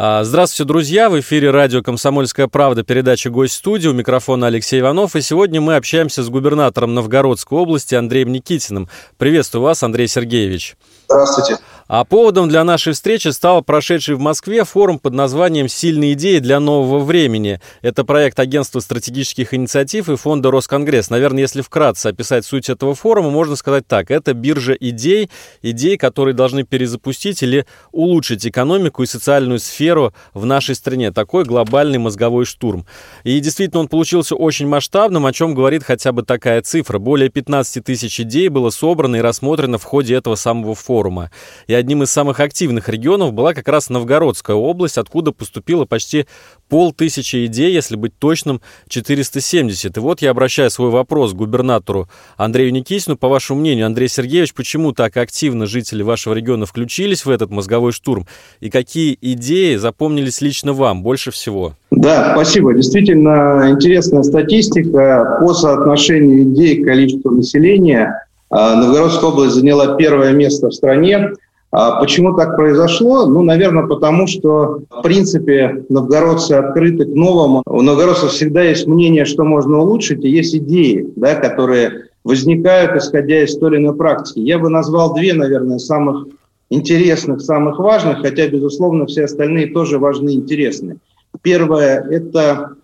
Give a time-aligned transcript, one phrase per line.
[0.00, 1.10] А, Здравствуйте, друзья!
[1.10, 3.88] В эфире радио «Комсомольская правда», передача «Гость студии».
[3.88, 5.16] У микрофона Алексей Иванов.
[5.16, 8.88] И сегодня мы общаемся с губернатором Новгородской области Андреем Никитиным.
[9.16, 10.76] Приветствую вас, Андрей Сергеевич.
[11.08, 11.60] Здравствуйте.
[11.88, 16.60] А поводом для нашей встречи стал прошедший в Москве форум под названием «Сильные идеи для
[16.60, 17.62] нового времени».
[17.80, 21.08] Это проект Агентства стратегических инициатив и Фонда Росконгресс.
[21.08, 24.10] Наверное, если вкратце описать суть этого форума, можно сказать так.
[24.10, 25.30] Это биржа идей,
[25.62, 31.10] идей, которые должны перезапустить или улучшить экономику и социальную сферу в нашей стране.
[31.10, 32.84] Такой глобальный мозговой штурм.
[33.24, 36.98] И действительно, он получился очень масштабным, о чем говорит хотя бы такая цифра.
[36.98, 41.30] Более 15 тысяч идей было собрано и рассмотрено в ходе этого самого форума.
[41.66, 46.26] И одним из самых активных регионов была как раз Новгородская область, откуда поступило почти
[46.68, 49.96] полтысячи идей, если быть точным, 470.
[49.96, 53.16] И вот я обращаю свой вопрос к губернатору Андрею Никитину.
[53.16, 57.92] По вашему мнению, Андрей Сергеевич, почему так активно жители вашего региона включились в этот мозговой
[57.92, 58.26] штурм?
[58.60, 61.74] И какие идеи запомнились лично вам больше всего?
[61.90, 62.74] Да, спасибо.
[62.74, 68.24] Действительно интересная статистика по соотношению идей к количеству населения.
[68.50, 71.32] А, Новгородская область заняла первое место в стране.
[71.70, 73.26] А почему так произошло?
[73.26, 77.62] Ну, наверное, потому что, в принципе, новгородцы открыты к новому.
[77.66, 83.42] У новгородцев всегда есть мнение, что можно улучшить, и есть идеи, да, которые возникают, исходя
[83.42, 84.40] из той или иной практики.
[84.40, 86.28] Я бы назвал две, наверное, самых
[86.70, 90.98] интересных, самых важных, хотя, безусловно, все остальные тоже важны и интересны.
[91.42, 92.76] Первое– это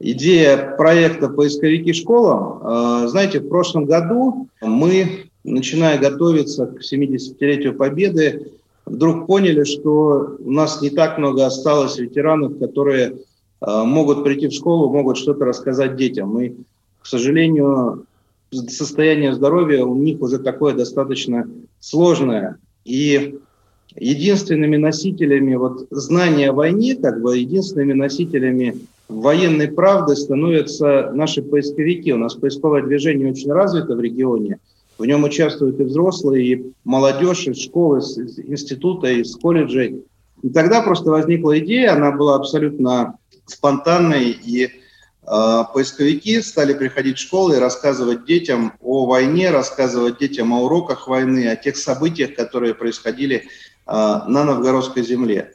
[0.00, 2.58] идея проекта «Поисковики школам».
[2.62, 8.50] А, знаете, в прошлом году мы начиная готовиться к 70-летию Победы,
[8.86, 13.16] вдруг поняли, что у нас не так много осталось ветеранов, которые
[13.60, 16.38] э, могут прийти в школу, могут что-то рассказать детям.
[16.40, 16.50] И,
[17.00, 18.06] к сожалению,
[18.50, 22.56] состояние здоровья у них уже такое достаточно сложное.
[22.84, 23.38] И
[23.96, 28.76] единственными носителями вот знания о войне, как бы единственными носителями
[29.08, 32.12] военной правды становятся наши поисковики.
[32.12, 34.58] У нас поисковое движение очень развито в регионе–
[34.98, 40.04] в нем участвуют и взрослые, и молодежь из школы, из института, из колледжей.
[40.42, 43.16] И тогда просто возникла идея, она была абсолютно
[43.46, 44.68] спонтанной, и э,
[45.72, 51.48] поисковики стали приходить в школы и рассказывать детям о войне, рассказывать детям о уроках войны,
[51.48, 53.42] о тех событиях, которые происходили э,
[53.86, 55.54] на новгородской земле.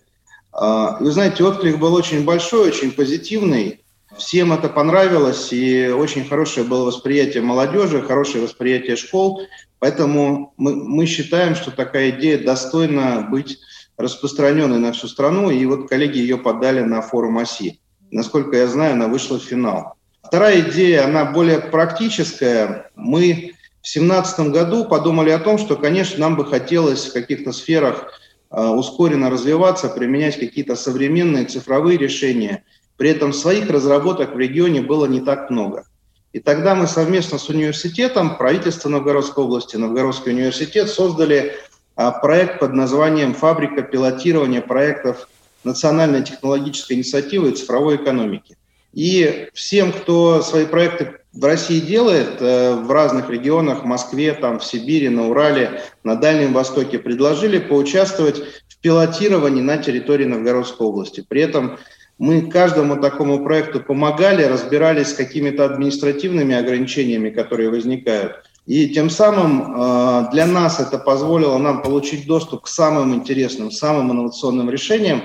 [0.54, 3.82] Э, вы знаете, отклик был очень большой, очень позитивный.
[4.18, 9.44] Всем это понравилось, и очень хорошее было восприятие молодежи, хорошее восприятие школ.
[9.78, 13.60] Поэтому мы, мы считаем, что такая идея достойна быть
[13.98, 15.52] распространенной на всю страну.
[15.52, 17.80] И вот коллеги ее подали на форум оси.
[18.10, 19.94] Насколько я знаю, она вышла в финал.
[20.24, 22.90] Вторая идея, она более практическая.
[22.96, 28.12] Мы в 2017 году подумали о том, что, конечно, нам бы хотелось в каких-то сферах
[28.50, 32.64] э, ускоренно развиваться, применять какие-то современные цифровые решения–
[33.00, 35.86] при этом своих разработок в регионе было не так много.
[36.34, 41.56] И тогда мы совместно с университетом, правительство Новгородской области, Новгородский университет создали
[41.96, 45.30] а, проект под названием «Фабрика пилотирования проектов
[45.64, 48.58] национальной технологической инициативы и цифровой экономики».
[48.94, 54.60] И всем, кто свои проекты в России делает, э, в разных регионах, в Москве, там,
[54.60, 61.24] в Сибири, на Урале, на Дальнем Востоке, предложили поучаствовать в пилотировании на территории Новгородской области.
[61.28, 61.78] При этом
[62.20, 68.44] мы каждому такому проекту помогали, разбирались с какими-то административными ограничениями, которые возникают.
[68.66, 74.12] И тем самым э, для нас это позволило нам получить доступ к самым интересным, самым
[74.12, 75.24] инновационным решениям.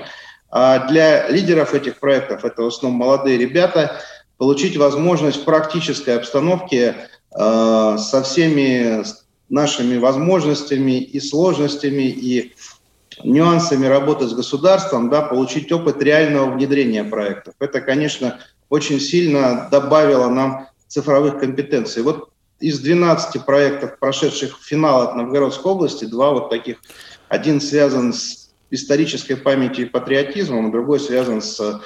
[0.49, 3.99] А для лидеров этих проектов, это в основном молодые ребята,
[4.37, 6.95] получить возможность в практической обстановке
[7.37, 9.03] э, со всеми
[9.49, 12.53] нашими возможностями и сложностями и
[13.23, 17.55] нюансами работы с государством, да, получить опыт реального внедрения проектов.
[17.59, 18.39] Это, конечно,
[18.69, 22.03] очень сильно добавило нам цифровых компетенций.
[22.03, 22.29] Вот
[22.59, 26.77] из 12 проектов, прошедших финал от Новгородской области, два вот таких.
[27.27, 31.81] Один связан с исторической памятью и патриотизмом, другой связан с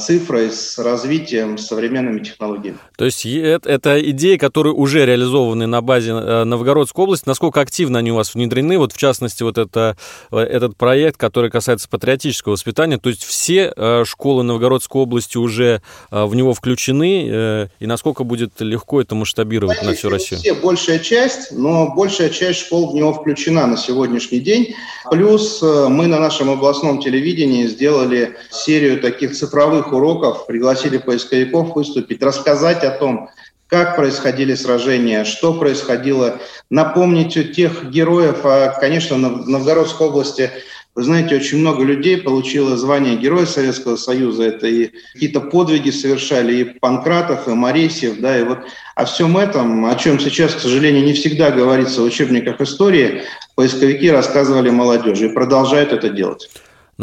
[0.00, 2.78] цифрой, с развитием, с современными технологиями.
[2.96, 7.28] То есть это идеи, которые уже реализованы на базе э, Новгородской области.
[7.28, 8.76] Насколько активно они у вас внедрены?
[8.76, 9.96] Вот в частности, вот это,
[10.32, 12.98] э, этот проект, который касается патриотического воспитания.
[12.98, 13.72] То есть все
[14.04, 15.80] школы Новгородской области уже
[16.10, 17.68] в него включены?
[17.78, 20.40] И насколько будет легко это масштабировать Конечно, на всю Россию?
[20.40, 24.74] Все, большая часть, но большая часть школ в него включена на сегодняшний день.
[25.10, 32.22] Плюс мы на нашем областном телевидении сделали серию таких цифровых цифровых уроков пригласили поисковиков выступить,
[32.22, 33.28] рассказать о том,
[33.66, 36.38] как происходили сражения, что происходило,
[36.70, 40.50] напомнить о тех героев, а, конечно, в Новгородской области
[40.94, 44.42] вы знаете, очень много людей получило звание Героя Советского Союза.
[44.42, 48.20] Это и какие-то подвиги совершали, и Панкратов, и Моресьев.
[48.20, 48.58] Да, и вот
[48.94, 53.22] о всем этом, о чем сейчас, к сожалению, не всегда говорится в учебниках истории,
[53.54, 56.50] поисковики рассказывали молодежи и продолжают это делать.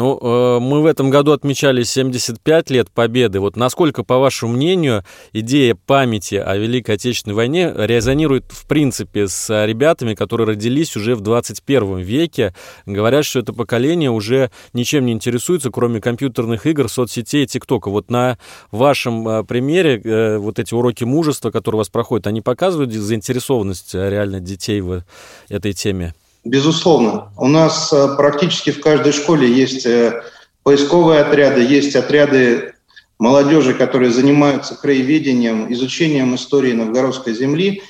[0.00, 3.38] Ну, э, мы в этом году отмечали 75 лет Победы.
[3.38, 5.04] Вот насколько, по вашему мнению,
[5.34, 11.20] идея памяти о Великой Отечественной войне резонирует, в принципе, с ребятами, которые родились уже в
[11.20, 12.54] 21 веке?
[12.86, 17.90] Говорят, что это поколение уже ничем не интересуется, кроме компьютерных игр, соцсетей и ТикТока.
[17.90, 18.38] Вот на
[18.70, 23.92] вашем э, примере э, вот эти уроки мужества, которые у вас проходят, они показывают заинтересованность
[23.92, 25.04] реально детей в
[25.50, 26.14] этой теме?
[26.44, 27.32] Безусловно.
[27.36, 30.22] У нас э, практически в каждой школе есть э,
[30.62, 32.74] поисковые отряды, есть отряды
[33.18, 37.82] молодежи, которые занимаются краеведением, изучением истории новгородской земли.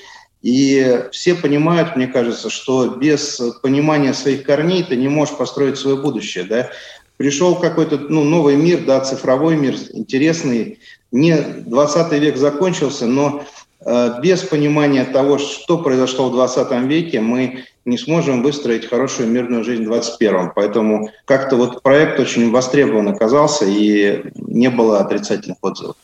[0.43, 5.97] И все понимают, мне кажется, что без понимания своих корней ты не можешь построить свое
[5.97, 6.44] будущее.
[6.44, 6.70] Да?
[7.19, 10.81] Пришел какой-то ну, новый мир, да, цифровой мир, интересный.
[11.12, 13.44] Не 20 век закончился, но
[14.23, 19.87] без понимания того, что произошло в 20 веке, мы не сможем выстроить хорошую мирную жизнь
[19.87, 20.53] в 21-м.
[20.55, 25.97] Поэтому как-то вот проект очень востребован оказался, и не было отрицательных отзывов.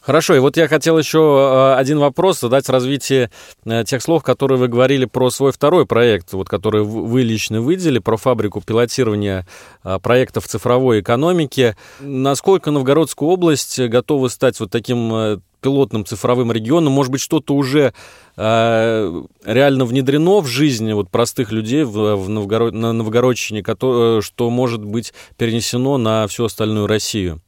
[0.00, 3.30] Хорошо, и вот я хотел еще э, один вопрос задать с развития
[3.66, 7.98] э, тех слов, которые вы говорили про свой второй проект, вот, который вы лично выделили,
[7.98, 9.46] про фабрику пилотирования
[9.84, 11.76] э, проектов цифровой экономики.
[12.00, 16.92] Насколько Новгородская область готова стать вот таким пилотным цифровым регионом?
[16.92, 17.92] Может быть, что-то уже
[18.36, 24.50] э, реально внедрено в жизнь вот, простых людей в, в Новгород, на Новгородчине, который, что
[24.50, 27.40] может быть перенесено на всю остальную Россию?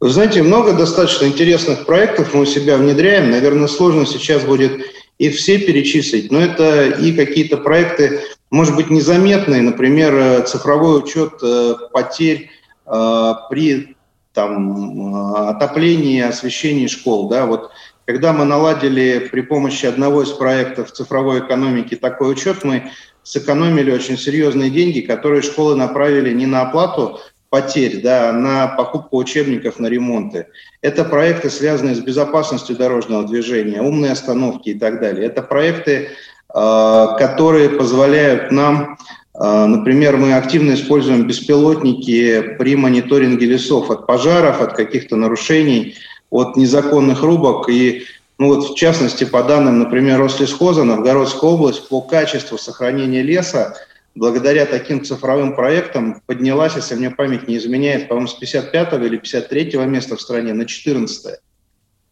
[0.00, 3.30] Знаете, много достаточно интересных проектов мы у себя внедряем.
[3.30, 4.82] Наверное, сложно сейчас будет
[5.18, 11.32] их все перечислить, но это и какие-то проекты, может быть, незаметные, например, э, цифровой учет
[11.42, 12.50] э, потерь
[12.86, 13.95] э, при
[14.36, 17.30] там, отоплении, освещении школ.
[17.30, 17.46] Да?
[17.46, 17.70] Вот
[18.04, 22.90] когда мы наладили при помощи одного из проектов цифровой экономики такой учет, мы
[23.22, 27.18] сэкономили очень серьезные деньги, которые школы направили не на оплату
[27.48, 30.48] потерь, да, на покупку учебников, на ремонты.
[30.82, 35.26] Это проекты, связанные с безопасностью дорожного движения, умные остановки и так далее.
[35.26, 36.10] Это проекты,
[36.54, 44.60] э, которые позволяют нам, э, например, мы активно используем беспилотники при мониторинге лесов от пожаров,
[44.60, 45.96] от каких-то нарушений,
[46.30, 47.68] от незаконных рубок.
[47.68, 48.04] И
[48.38, 53.76] ну вот, в частности, по данным, например, Рослесхоза, Новгородская область по качеству сохранения леса
[54.16, 59.76] благодаря таким цифровым проектам поднялась, если мне память не изменяет, по-моему, с 55 или 53
[59.86, 61.38] места в стране на 14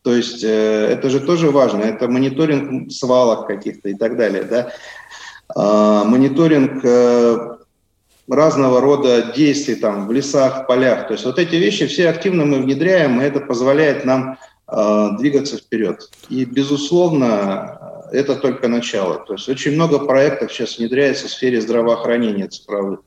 [0.02, 4.72] То есть э, это же тоже важно, это мониторинг свалок каких-то и так далее, да.
[5.54, 7.56] Э, мониторинг э,
[8.28, 11.06] разного рода действий там в лесах, в полях.
[11.06, 15.58] То есть вот эти вещи все активно мы внедряем, и это позволяет нам э, двигаться
[15.58, 16.10] вперед.
[16.30, 19.18] И, безусловно, это только начало.
[19.18, 23.00] То есть очень много проектов сейчас внедряется в сфере здравоохранения цифровых.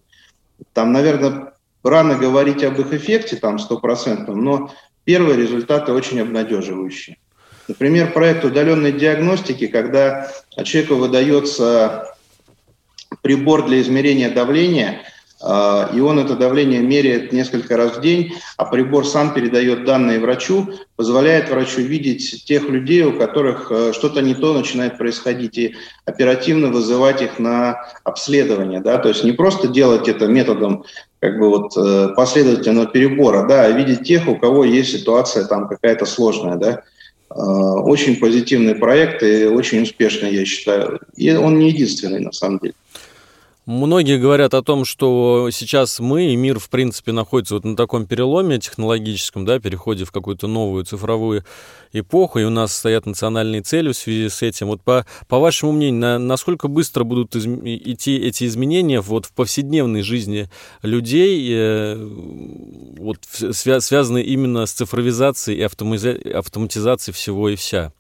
[0.74, 1.54] Там, наверное,
[1.84, 4.72] рано говорить об их эффекте, там, стопроцентном, но
[5.06, 7.18] первые результаты очень обнадеживающие.
[7.68, 10.32] Например, проект удаленной диагностики, когда
[10.64, 12.14] человеку выдается
[13.22, 15.02] прибор для измерения давления–
[15.40, 20.20] а, и он это давление меряет несколько раз в день, а прибор сам передает данные
[20.20, 25.76] врачу, позволяет врачу видеть тех людей, у которых э, что-то не то начинает происходить, и
[26.06, 28.82] оперативно вызывать их на обследование.
[28.82, 28.98] Да?
[28.98, 30.86] То есть не просто делать это методом
[31.20, 35.68] как бы вот э, последовательного перебора, да, а видеть тех, у кого есть ситуация там
[35.68, 36.56] какая-то сложная.
[36.56, 36.84] Да?
[37.30, 41.02] Очень позитивный проект и очень успешный, я считаю.
[41.16, 42.74] И он не единственный, на самом деле.
[43.68, 48.06] Многие говорят о том, что сейчас мы и мир, в принципе, находится вот на таком
[48.06, 51.44] переломе технологическом, да, переходе в какую-то новую цифровую
[51.92, 54.68] эпоху, и у нас стоят национальные цели в связи с этим.
[54.68, 59.34] Вот по, по вашему мнению, на, насколько быстро будут из, идти эти изменения вот в
[59.34, 60.50] повседневной жизни
[60.82, 61.98] людей, э,
[63.00, 67.92] вот свя, связанные именно с цифровизацией и автоматизацией всего и вся?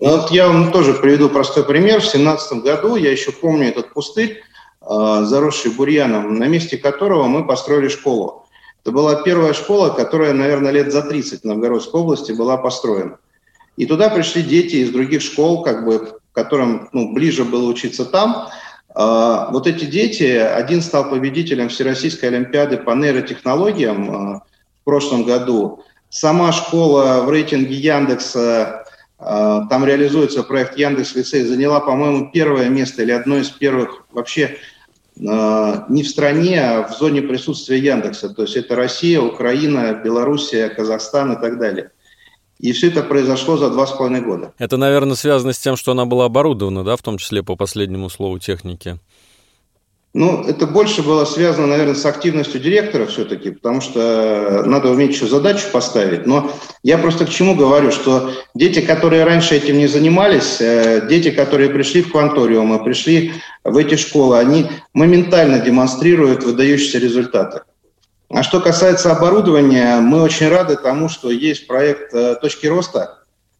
[0.00, 2.00] Ну, вот я вам тоже приведу простой пример.
[2.00, 4.42] В 2017 году, я еще помню этот пустырь,
[4.88, 8.46] заросший бурьяном, на месте которого мы построили школу.
[8.86, 13.18] Это была первая школа, которая, наверное, лет за 30 в Новгородской области была построена.
[13.76, 18.48] И туда пришли дети из других школ, как бы, которым ну, ближе было учиться там.
[18.94, 24.40] Э, вот эти дети, один стал победителем Всероссийской Олимпиады по нейротехнологиям э,
[24.82, 25.82] в прошлом году.
[26.08, 28.84] Сама школа в рейтинге Яндекса
[29.18, 34.75] там реализуется проект Яндекс Лицей, заняла, по-моему, первое место или одно из первых вообще Э,
[35.16, 38.28] не в стране, а в зоне присутствия Яндекса.
[38.28, 41.90] То есть это Россия, Украина, Белоруссия, Казахстан и так далее.
[42.58, 44.52] И все это произошло за два с половиной года.
[44.58, 48.08] Это, наверное, связано с тем, что она была оборудована, да, в том числе по последнему
[48.08, 48.98] слову техники.
[50.18, 55.26] Ну, это больше было связано, наверное, с активностью директора все-таки, потому что надо уметь еще
[55.26, 56.26] задачу поставить.
[56.26, 56.50] Но
[56.82, 61.68] я просто к чему говорю, что дети, которые раньше этим не занимались, э, дети, которые
[61.68, 67.60] пришли в кванториумы, пришли в эти школы, они моментально демонстрируют выдающиеся результаты.
[68.30, 73.18] А что касается оборудования, мы очень рады тому, что есть проект э, «Точки роста»,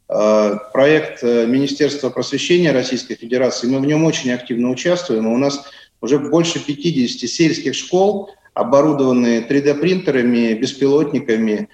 [0.08, 3.66] э, проект Министерства просвещения Российской Федерации.
[3.66, 5.60] Мы в нем очень активно участвуем, и у нас
[6.00, 11.68] уже больше 50 сельских школ, оборудованные 3D-принтерами, беспилотниками,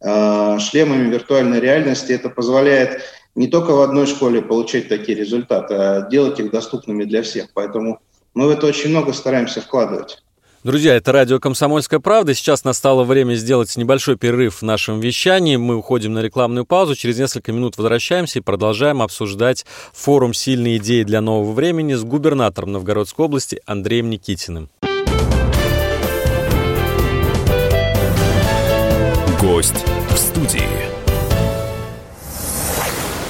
[0.00, 2.12] э, шлемами виртуальной реальности.
[2.12, 3.02] Это позволяет
[3.34, 7.48] не только в одной школе получать такие результаты, а делать их доступными для всех.
[7.54, 8.00] Поэтому
[8.34, 10.22] мы в это очень много стараемся вкладывать.
[10.64, 12.34] Друзья, это радио «Комсомольская правда».
[12.34, 15.54] Сейчас настало время сделать небольшой перерыв в нашем вещании.
[15.54, 16.96] Мы уходим на рекламную паузу.
[16.96, 22.72] Через несколько минут возвращаемся и продолжаем обсуждать форум «Сильные идеи для нового времени» с губернатором
[22.72, 24.68] Новгородской области Андреем Никитиным.
[29.40, 30.68] Гость в студии.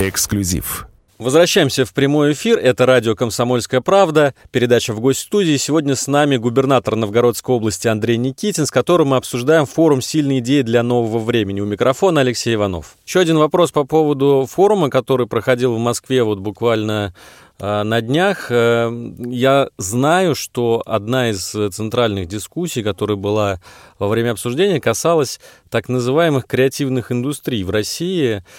[0.00, 0.88] Эксклюзив.
[1.18, 2.60] Возвращаемся в прямой эфир.
[2.60, 4.34] Это радио «Комсомольская правда».
[4.52, 5.56] Передача в гость студии.
[5.56, 10.62] Сегодня с нами губернатор Новгородской области Андрей Никитин, с которым мы обсуждаем форум «Сильные идеи
[10.62, 11.60] для нового времени».
[11.60, 12.94] У микрофона Алексей Иванов.
[13.04, 17.12] Еще один вопрос по поводу форума, который проходил в Москве вот буквально
[17.58, 18.52] э, на днях.
[18.52, 21.40] Э, я знаю, что одна из
[21.75, 23.60] центральных дискуссий, которая была
[23.98, 28.44] во время обсуждения, касалась так называемых креативных индустрий в России–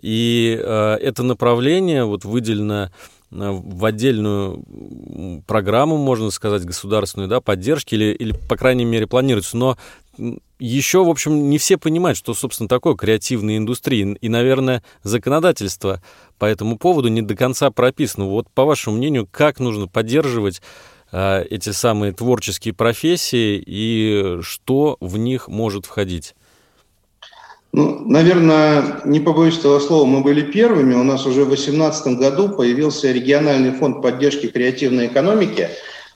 [0.00, 2.90] и э, это направление вот выделено э,
[3.30, 9.56] в отдельную программу, можно сказать, государственную да, поддержки, или, или, по крайней мере, планируется.
[9.56, 9.76] Но
[10.58, 14.14] еще, в общем, не все понимают, что, собственно, такое креативная индустрия.
[14.20, 16.02] И, наверное, законодательство
[16.38, 18.26] по этому поводу не до конца прописано.
[18.26, 20.62] Вот, по вашему мнению, как нужно поддерживать
[21.12, 26.34] э, эти самые творческие профессии и что в них может входить?
[27.76, 30.94] Ну, наверное, не побоюсь этого слова, мы были первыми.
[30.94, 35.68] У нас уже в 2018 году появился региональный фонд поддержки креативной экономики.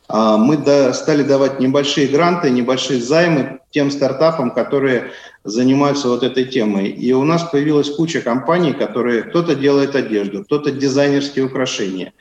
[0.06, 0.56] А, мы
[0.94, 5.10] стали давать небольшие гранты, небольшие займы тем стартапам, которые
[5.42, 6.90] занимаются вот этой темой.
[6.90, 12.12] И у нас появилась куча компаний, которые кто-то делает одежду, кто-то дизайнерские украшения.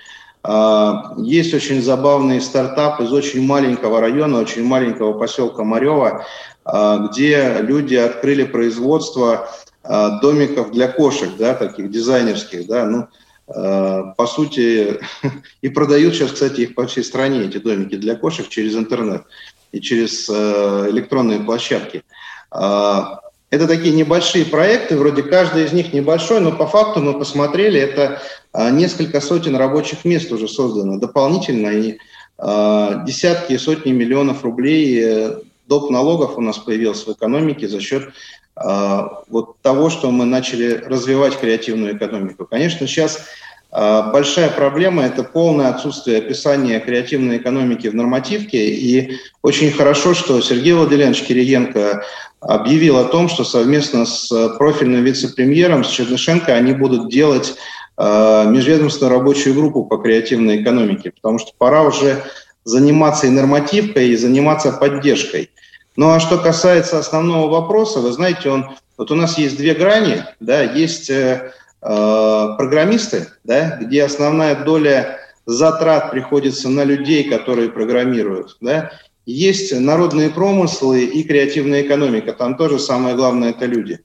[0.41, 6.25] А, есть очень забавный стартап из очень маленького района, очень маленького поселка Марева,
[6.68, 9.50] где люди открыли производство
[9.88, 13.08] а, домиков для кошек, да, таких дизайнерских, да, ну,
[13.48, 15.00] а, по сути,
[15.62, 19.24] и продают сейчас, кстати, их по всей стране, эти домики для кошек через интернет
[19.72, 22.04] и через электронные площадки.
[22.50, 28.22] Это такие небольшие проекты, вроде каждый из них небольшой, но по факту мы посмотрели, это
[28.72, 31.98] несколько сотен рабочих мест уже создано дополнительно, и
[33.06, 35.90] десятки и сотни миллионов рублей э, доп.
[35.90, 38.10] налогов у нас появился в экономике за счет
[38.56, 42.46] э, вот того, что мы начали развивать креативную экономику.
[42.46, 43.20] Конечно, сейчас
[43.72, 48.70] э, большая проблема– это полное отсутствие описания креативной экономики в нормативке.
[48.70, 52.04] И очень хорошо, что Сергей Владимирович Кириенко
[52.40, 57.56] объявил о том, что совместно с профильным вице-премьером, с Чернышенко, они будут делать
[57.98, 62.24] э, межведомственную рабочую группу по креативной экономике, потому что пора уже
[62.64, 65.50] заниматься и нормативкой, и заниматься поддержкой.
[65.98, 70.24] Ну а что касается основного вопроса, вы знаете, он, вот у нас есть две грани,
[70.39, 71.51] да, есть э,
[71.82, 78.58] э, программисты, да, где основная доля затрат приходится на людей, которые программируют.
[78.62, 78.92] Да?
[79.25, 82.34] Есть народные промыслы и креативная экономика.
[82.34, 84.00] Там тоже самое главное– это люди.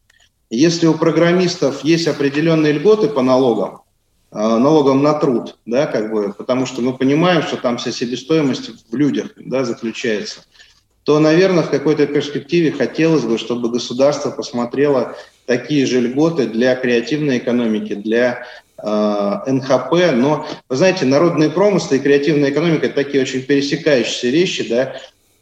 [0.49, 3.83] Если у программистов есть определенные льготы по налогам,
[4.31, 8.71] э, налогам на труд, да, как бы, потому что мы понимаем, что там вся себестоимость
[8.91, 10.41] в людях да, заключается,
[11.05, 15.17] то, наверное, в какой-то перспективе хотелось бы, чтобы государство посмотрело
[15.47, 18.47] такие же льготы для креативной экономики, для
[18.79, 20.13] э, НХП.
[20.15, 24.69] Но, вы знаете, народные промыслы и креативная экономика– это такие очень пересекающиеся вещи.
[24.69, 24.97] Да?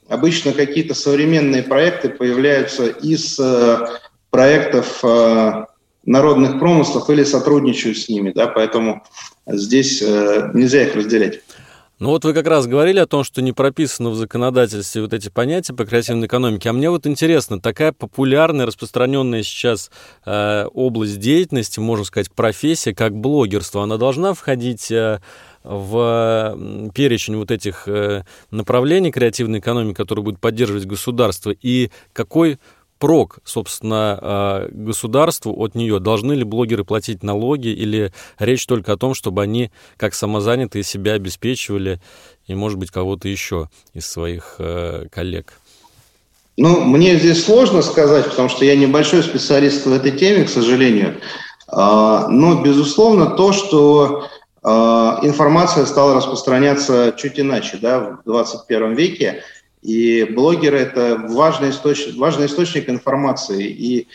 [0.09, 3.87] Обычно какие-то современные проекты появляются из э,
[4.31, 5.65] проектов э,
[6.07, 8.33] народных промыслов или сотрудничают с ними.
[8.35, 8.47] Да?
[8.47, 9.03] Поэтому
[9.47, 11.41] здесь э, нельзя их разделять.
[12.01, 15.29] Ну вот вы как раз говорили о том, что не прописано в законодательстве вот эти
[15.29, 16.71] понятия по креативной экономике.
[16.71, 19.91] А мне вот интересно, такая популярная, распространенная сейчас
[20.25, 25.21] э, область деятельности, можно сказать, профессия, как блогерство, она должна входить э,
[25.63, 32.59] в перечень вот этих э, направлений креативной экономики, которые будут поддерживать государство, и какой
[33.01, 35.99] прок, собственно, а, государству от нее?
[35.99, 41.15] Должны ли блогеры платить налоги или речь только о том, чтобы они как самозанятые себя
[41.15, 42.01] обеспечивали
[42.47, 45.55] и, может быть, кого-то еще из своих э, коллег?
[46.57, 51.17] Ну, мне здесь сложно сказать, потому что я небольшой специалист в этой теме, к сожалению.
[51.69, 54.27] А, но, безусловно, то, что
[54.63, 59.43] а, информация стала распространяться чуть иначе да, в 21 веке,
[59.83, 64.09] и блогеры– это важный источник, важный источник информации и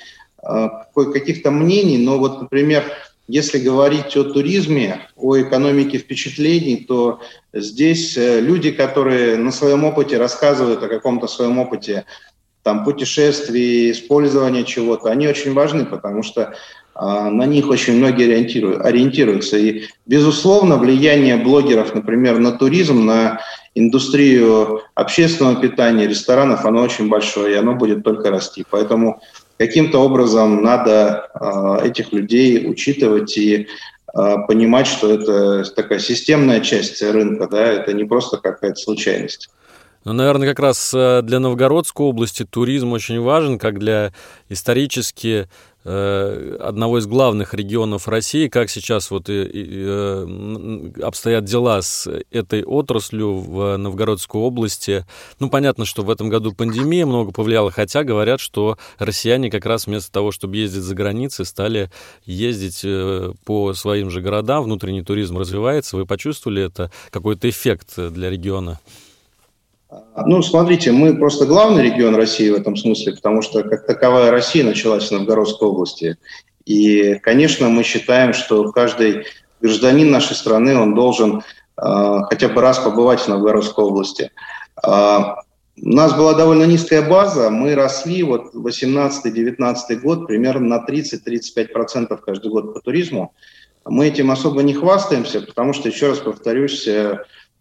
[0.44, 1.98] э, каких-то мнений.
[1.98, 2.84] Но вот, например,
[3.28, 7.20] если говорить о туризме, о экономике впечатлений, то
[7.54, 12.06] здесь э, люди, которые на своем опыте рассказывают о каком-то своем опыте
[12.62, 16.54] там, путешествий, использования чего-то, они очень важны, потому что
[16.96, 19.58] на них очень многие ориентируются.
[19.58, 23.42] И, безусловно, влияние блогеров, например, на туризм, на
[23.76, 28.66] индустрию общественного питания, ресторанов, оно очень большое, и оно будет только расти.
[28.70, 29.22] Поэтому
[29.58, 33.68] каким-то образом надо э, этих людей учитывать и
[34.14, 39.50] э, понимать, что это такая системная часть рынка, да, это не просто какая-то случайность.
[40.06, 44.14] Ну, наверное, как раз э, для Новгородской области туризм очень важен, как для
[44.50, 45.50] исторически
[45.86, 52.64] одного из главных регионов России, как сейчас вот и, и, э, обстоят дела с этой
[52.64, 55.06] отраслью в Новгородской области.
[55.40, 59.86] Ну, понятно, что в этом году пандемия много повлияла, хотя говорят, что россияне как раз
[59.86, 61.92] вместо того, чтобы ездить за границей, стали
[62.26, 65.98] ездить э, по своим же городам, внутренний туризм развивается.
[65.98, 68.80] Вы почувствовали это, какой-то эффект для региона?
[70.26, 74.64] Ну, смотрите, мы просто главный регион России в этом смысле, потому что как таковая Россия
[74.64, 76.18] началась в Новгородской области.
[76.66, 79.26] И, конечно, мы считаем, что каждый
[79.62, 81.44] гражданин нашей страны, он должен
[81.78, 84.32] э, хотя бы раз побывать в Новгородской области.
[84.84, 85.36] Э,
[85.82, 92.50] у нас была довольно низкая база, мы росли вот 18-19 год примерно на 30-35% каждый
[92.50, 93.34] год по туризму.
[93.84, 97.20] Мы этим особо не хвастаемся, потому что, еще раз повторюсь, э,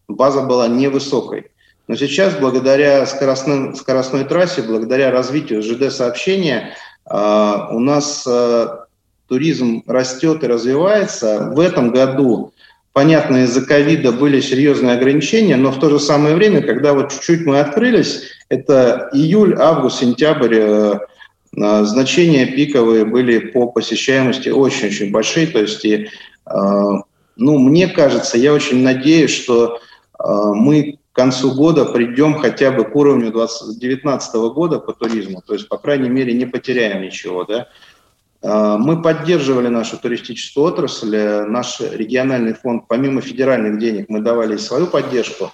[0.08, 1.50] база была невысокой.
[1.86, 8.86] Но сейчас, благодаря скоростным, скоростной трассе, благодаря развитию ЖД-сообщения, а, у нас а,
[9.28, 11.50] туризм растет и развивается.
[11.52, 12.52] В этом году,
[12.94, 17.44] понятно, из-за ковида были серьезные ограничения, но в то же самое время, когда вот чуть-чуть
[17.44, 25.48] мы открылись, это июль, август, сентябрь, а, значения пиковые были по посещаемости очень-очень большие.
[25.48, 26.08] То есть, и,
[26.44, 29.78] ну, мне кажется, я очень надеюсь, что
[30.18, 35.68] мы к концу года придем хотя бы к уровню 2019 года по туризму, то есть,
[35.68, 37.44] по крайней мере, не потеряем ничего.
[37.44, 37.68] Да?
[38.42, 44.88] А, мы поддерживали нашу туристическую отрасль, наш региональный фонд, помимо федеральных денег, мы давали свою
[44.88, 45.52] поддержку.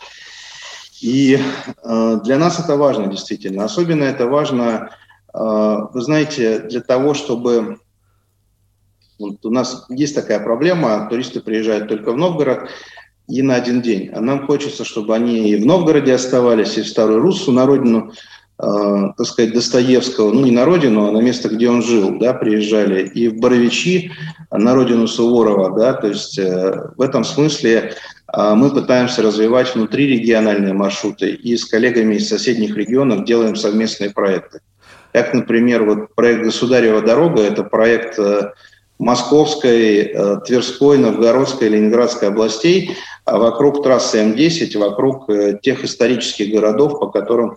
[1.03, 1.39] И
[1.83, 3.65] а, для нас это важно действительно.
[3.65, 4.93] Особенно это важно,
[5.35, 7.81] а, вы знаете, для того, чтобы...
[9.19, 12.71] Вот у нас есть такая проблема, туристы приезжают только в Новгород,
[13.31, 14.11] и на один день.
[14.13, 18.13] А нам хочется, чтобы они и в Новгороде оставались, и в Старую Руссу, на родину,
[18.59, 22.35] э, так сказать, Достоевского, ну не на родину, а на место, где он жил, да,
[22.35, 24.13] приезжали, и в Боровичи,
[24.51, 27.95] на родину Суворова, да, то есть э, в этом смысле
[28.33, 34.61] э, мы пытаемся развивать внутрирегиональные маршруты и с коллегами из соседних регионов делаем совместные проекты.
[35.13, 38.53] Как, например, вот проект «Государева дорога»– это проект э,
[39.01, 47.01] Московской, э, Тверской, Новгородской, Ленинградской областей, а вокруг трассы М10, вокруг э, тех исторических городов,
[47.01, 47.57] по которым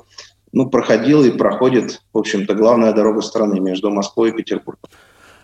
[0.53, 4.89] ну, проходила и проходит, в общем-то, главная дорога страны между Москвой и Петербургом.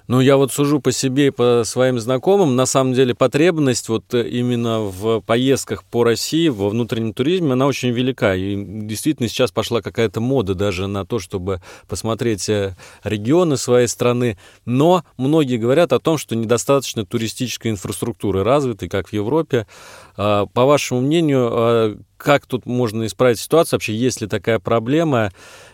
[0.09, 2.55] Ну, я вот сужу по себе и по своим знакомым.
[2.55, 7.67] На самом деле потребность вот э, именно в поездках по России, во внутреннем туризме, она
[7.67, 8.33] очень велика.
[8.33, 14.39] И действительно сейчас пошла какая-то мода даже на то, чтобы посмотреть э, регионы своей страны.
[14.65, 19.67] Но многие говорят о том, что недостаточно туристической инфраструктуры развитой, как в Европе.
[20.17, 23.77] А, по вашему мнению, а, как тут можно исправить ситуацию?
[23.77, 25.31] Вообще, есть ли такая проблема?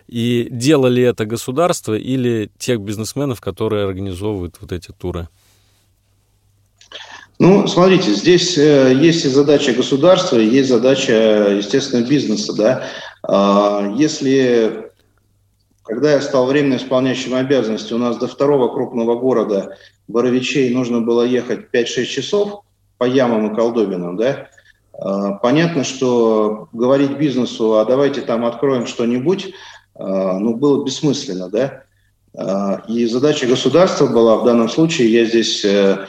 [0.07, 5.27] И делали это государство или тех бизнесменов, которые организовывают вот эти туры?
[7.39, 12.53] Ну, смотрите, здесь э, есть и задача государства, и есть задача, естественно, бизнеса.
[12.53, 12.83] Да?
[13.27, 14.91] Э, если,
[15.83, 19.75] когда я стал временно исполняющим обязанности, у нас до второго крупного города
[20.07, 22.61] Боровичей нужно было ехать 5-6 часов
[22.99, 24.47] по ямам и колдобинам, да,
[24.97, 29.53] понятно, что говорить бизнесу, а давайте там откроем что-нибудь,
[29.95, 31.83] а, ну, было бессмысленно, да.
[32.37, 36.05] А, и задача государства была в данном случае, я здесь э,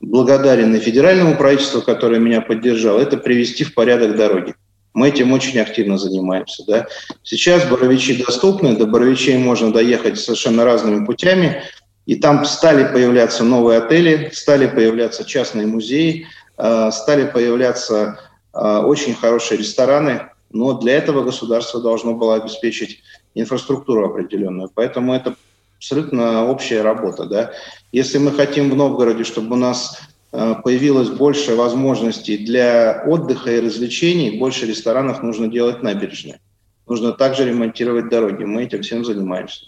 [0.00, 4.54] благодарен и федеральному правительству, которое меня поддержало, это привести в порядок дороги.
[4.94, 6.64] Мы этим очень активно занимаемся.
[6.66, 6.86] Да?
[7.22, 11.62] Сейчас Боровичи доступны, до Боровичей можно доехать совершенно разными путями,
[12.06, 18.18] и там стали появляться новые отели, стали появляться частные музеи, а, стали появляться
[18.52, 23.02] очень хорошие рестораны, но для этого государство должно было обеспечить
[23.34, 24.70] инфраструктуру определенную.
[24.74, 25.36] Поэтому это
[25.76, 27.26] абсолютно общая работа.
[27.26, 27.52] Да?
[27.92, 30.00] Если мы хотим в Новгороде, чтобы у нас
[30.32, 36.40] э, появилось больше возможностей для отдыха и развлечений, больше ресторанов нужно делать набережные.
[36.86, 38.44] Нужно также ремонтировать дороги.
[38.44, 39.66] Мы этим всем занимаемся.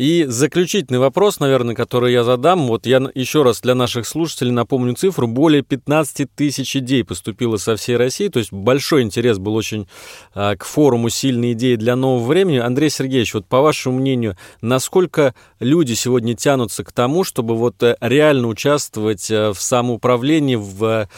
[0.00, 2.68] И заключительный вопрос, наверное, который я задам.
[2.68, 5.26] Вот я еще раз для наших слушателей напомню цифру.
[5.26, 8.28] Более 15 тысяч идей поступило со всей России.
[8.28, 9.88] То есть большой интерес был очень
[10.32, 12.56] а, к форуму «Сильные идеи для нового времени».
[12.56, 17.94] Андрей Сергеевич, вот по вашему мнению, насколько люди сегодня тянутся к тому, чтобы вот э,
[18.00, 21.10] реально участвовать э, в самоуправлении, в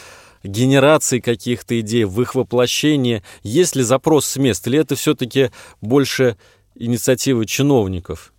[0.43, 3.23] генерации каких-то идей, в их воплощении?
[3.43, 4.67] Есть ли запрос с мест?
[4.67, 6.35] Или это все-таки больше
[6.75, 8.32] инициативы чиновников?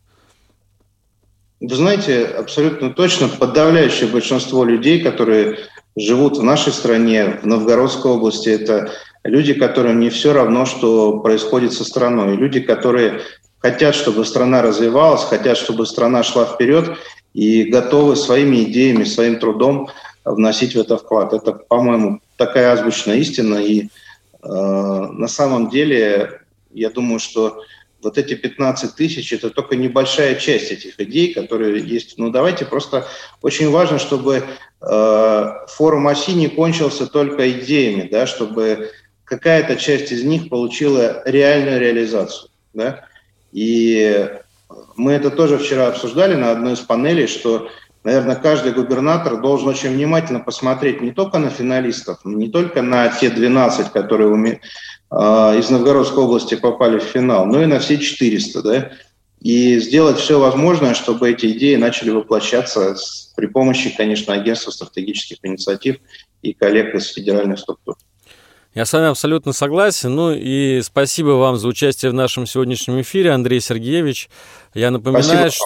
[1.60, 5.58] Вы знаете, абсолютно точно подавляющее большинство людей, которые
[5.96, 8.90] живут в нашей стране, в Новгородской области, это
[9.22, 12.36] люди, которым не все равно, что происходит со страной.
[12.36, 13.20] Люди, которые
[13.58, 16.98] хотят, чтобы страна развивалась, хотят, чтобы страна шла вперед
[17.32, 19.88] и готовы своими идеями, своим трудом
[20.24, 21.32] вносить в это вклад.
[21.32, 23.56] Это, по-моему, такая азбучная истина.
[23.56, 26.40] И э, на самом деле,
[26.72, 27.62] я думаю, что
[28.04, 32.18] вот эти 15 тысяч– это только небольшая часть этих идей, которые есть.
[32.18, 33.06] Ну, давайте просто…
[33.42, 34.44] Очень важно, чтобы
[34.80, 38.90] э, форум оси не кончился только идеями, да, чтобы
[39.24, 42.50] какая-то часть из них получила реальную реализацию.
[42.74, 43.06] Да?
[43.52, 44.28] И
[44.96, 47.68] мы это тоже вчера обсуждали на одной из панелей, что,
[48.04, 53.30] наверное, каждый губернатор должен очень внимательно посмотреть не только на финалистов, не только на те
[53.30, 54.60] 12, которые
[55.10, 58.92] а, из Новгородской области попали в финал, но и на все 400, да,
[59.40, 62.96] и сделать все возможное, чтобы эти идеи начали воплощаться
[63.36, 65.96] при помощи, конечно, агентства стратегических инициатив
[66.42, 67.96] и коллег из федеральных структур.
[68.74, 70.16] Я с вами абсолютно согласен.
[70.16, 74.28] Ну и спасибо вам за участие в нашем сегодняшнем эфире, Андрей Сергеевич.
[74.74, 75.64] Я напоминаю, что,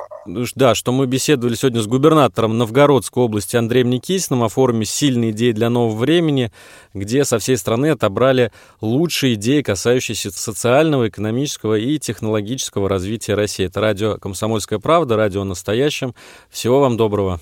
[0.54, 5.52] да, что мы беседовали сегодня с губернатором Новгородской области Андреем Никитиным о форуме «Сильные идеи
[5.52, 6.52] для нового времени»,
[6.92, 13.64] где со всей страны отобрали лучшие идеи, касающиеся социального, экономического и технологического развития России.
[13.64, 16.14] Это радио «Комсомольская правда», радио «Настоящем».
[16.50, 17.40] Всего вам доброго.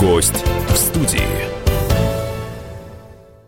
[0.00, 1.37] Гость в студии.